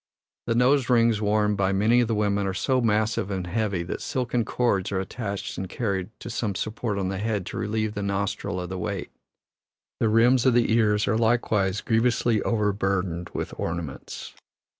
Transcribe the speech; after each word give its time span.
The 0.47 0.55
nose 0.55 0.89
rings 0.89 1.21
worn 1.21 1.55
by 1.55 1.71
many 1.71 2.01
of 2.01 2.07
the 2.07 2.15
women 2.15 2.47
are 2.47 2.55
so 2.55 2.81
massive 2.81 3.29
and 3.29 3.45
heavy 3.45 3.83
that 3.83 4.01
silken 4.01 4.43
cords 4.43 4.91
are 4.91 4.99
attached 4.99 5.59
and 5.59 5.69
carried 5.69 6.09
to 6.21 6.29
some 6.31 6.55
support 6.55 6.97
on 6.97 7.09
the 7.09 7.19
head 7.19 7.45
to 7.45 7.57
relieve 7.57 7.93
the 7.93 8.01
nostril 8.01 8.59
of 8.59 8.69
the 8.69 8.79
weight. 8.79 9.11
The 9.99 10.09
rims 10.09 10.43
of 10.47 10.55
the 10.55 10.73
ears 10.73 11.07
are 11.07 11.19
likewise 11.19 11.81
grievously 11.81 12.41
overburdened 12.41 13.29
with 13.35 13.53
ornaments. 13.59 14.33